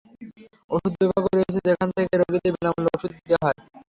[0.71, 3.57] ওষুধ বিভাগও রয়েছে, যেখান থেকে রোগীদের বিনা মূল্যে ওষুধ দেওয়া হয়।